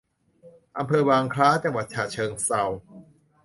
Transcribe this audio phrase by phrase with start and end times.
[0.77, 2.63] อำเภอบางคล้า จังหวัดฉะเชิงเทรา